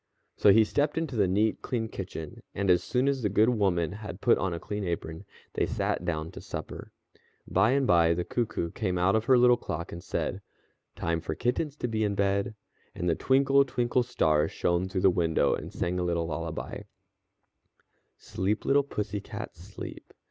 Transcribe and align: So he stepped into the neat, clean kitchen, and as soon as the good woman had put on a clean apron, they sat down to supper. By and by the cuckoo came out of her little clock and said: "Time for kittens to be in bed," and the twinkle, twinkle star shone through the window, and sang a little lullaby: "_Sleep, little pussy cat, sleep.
So 0.35 0.49
he 0.51 0.63
stepped 0.63 0.97
into 0.97 1.15
the 1.15 1.27
neat, 1.27 1.61
clean 1.61 1.87
kitchen, 1.87 2.41
and 2.55 2.71
as 2.71 2.83
soon 2.83 3.07
as 3.07 3.21
the 3.21 3.29
good 3.29 3.49
woman 3.49 3.91
had 3.91 4.19
put 4.19 4.39
on 4.39 4.51
a 4.51 4.59
clean 4.59 4.83
apron, 4.83 5.25
they 5.53 5.67
sat 5.67 6.03
down 6.05 6.31
to 6.31 6.41
supper. 6.41 6.91
By 7.47 7.73
and 7.73 7.85
by 7.85 8.15
the 8.15 8.23
cuckoo 8.23 8.71
came 8.71 8.97
out 8.97 9.15
of 9.15 9.25
her 9.25 9.37
little 9.37 9.57
clock 9.57 9.91
and 9.91 10.03
said: 10.03 10.41
"Time 10.95 11.21
for 11.21 11.35
kittens 11.35 11.75
to 11.75 11.87
be 11.87 12.03
in 12.03 12.15
bed," 12.15 12.55
and 12.95 13.07
the 13.07 13.13
twinkle, 13.13 13.63
twinkle 13.63 14.01
star 14.01 14.47
shone 14.47 14.89
through 14.89 15.01
the 15.01 15.11
window, 15.11 15.53
and 15.53 15.71
sang 15.71 15.99
a 15.99 16.03
little 16.03 16.25
lullaby: 16.25 16.81
"_Sleep, 18.19 18.65
little 18.65 18.81
pussy 18.81 19.19
cat, 19.21 19.55
sleep. 19.55 20.15